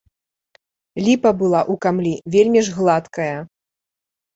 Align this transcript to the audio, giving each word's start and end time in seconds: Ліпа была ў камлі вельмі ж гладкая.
Ліпа 1.09 1.29
была 1.43 1.61
ў 1.71 1.85
камлі 1.87 2.15
вельмі 2.39 2.59
ж 2.67 2.77
гладкая. 2.83 3.33